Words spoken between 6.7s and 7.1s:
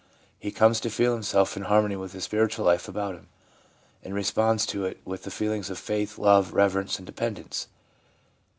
ence and